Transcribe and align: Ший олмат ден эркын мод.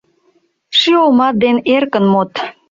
Ший 0.77 0.97
олмат 1.03 1.33
ден 1.43 1.57
эркын 1.75 2.05
мод. 2.13 2.31